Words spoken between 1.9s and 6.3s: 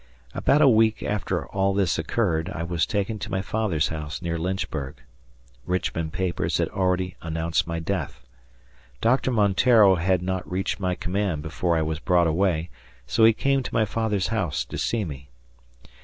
occurred I was taken to my father's house near Lynchburg. Richmond